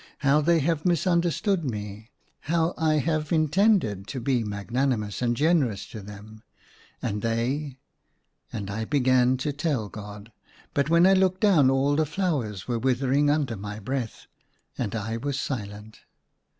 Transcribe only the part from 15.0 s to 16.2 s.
was silent.